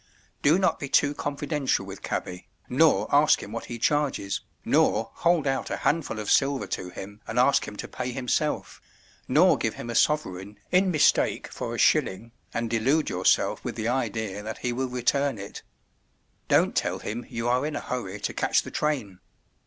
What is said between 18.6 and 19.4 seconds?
the train.